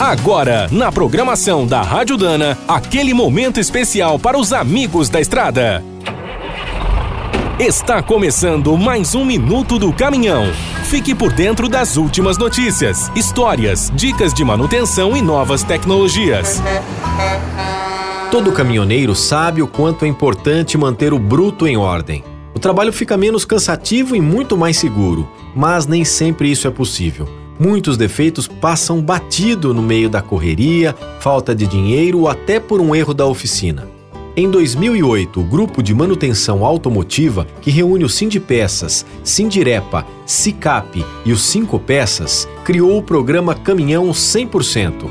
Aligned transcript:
Agora, 0.00 0.68
na 0.70 0.92
programação 0.92 1.66
da 1.66 1.82
Rádio 1.82 2.16
Dana, 2.16 2.56
aquele 2.68 3.12
momento 3.12 3.58
especial 3.58 4.16
para 4.16 4.38
os 4.38 4.52
amigos 4.52 5.08
da 5.08 5.20
estrada. 5.20 5.84
Está 7.58 8.00
começando 8.00 8.76
mais 8.76 9.16
um 9.16 9.24
Minuto 9.24 9.76
do 9.76 9.92
Caminhão. 9.92 10.52
Fique 10.84 11.16
por 11.16 11.32
dentro 11.32 11.68
das 11.68 11.96
últimas 11.96 12.38
notícias, 12.38 13.10
histórias, 13.16 13.90
dicas 13.92 14.32
de 14.32 14.44
manutenção 14.44 15.16
e 15.16 15.20
novas 15.20 15.64
tecnologias. 15.64 16.62
Todo 18.30 18.52
caminhoneiro 18.52 19.16
sabe 19.16 19.62
o 19.62 19.66
quanto 19.66 20.04
é 20.04 20.08
importante 20.08 20.78
manter 20.78 21.12
o 21.12 21.18
bruto 21.18 21.66
em 21.66 21.76
ordem. 21.76 22.22
O 22.54 22.60
trabalho 22.60 22.92
fica 22.92 23.16
menos 23.16 23.44
cansativo 23.44 24.14
e 24.14 24.20
muito 24.20 24.56
mais 24.56 24.76
seguro, 24.76 25.28
mas 25.56 25.86
nem 25.86 26.04
sempre 26.04 26.52
isso 26.52 26.68
é 26.68 26.70
possível. 26.70 27.47
Muitos 27.58 27.96
defeitos 27.96 28.46
passam 28.46 29.00
batido 29.00 29.74
no 29.74 29.82
meio 29.82 30.08
da 30.08 30.22
correria, 30.22 30.94
falta 31.18 31.54
de 31.54 31.66
dinheiro 31.66 32.20
ou 32.20 32.28
até 32.28 32.60
por 32.60 32.80
um 32.80 32.94
erro 32.94 33.12
da 33.12 33.26
oficina. 33.26 33.88
Em 34.36 34.48
2008, 34.48 35.40
o 35.40 35.42
grupo 35.42 35.82
de 35.82 35.92
manutenção 35.92 36.64
automotiva, 36.64 37.44
que 37.60 37.72
reúne 37.72 38.04
o 38.04 38.08
Sindipeças, 38.08 39.04
Sindirepa, 39.24 40.06
Sicap 40.24 41.04
e 41.24 41.32
os 41.32 41.42
Cinco 41.42 41.80
Peças, 41.80 42.48
criou 42.64 42.96
o 42.96 43.02
programa 43.02 43.52
Caminhão 43.52 44.10
100%. 44.10 45.10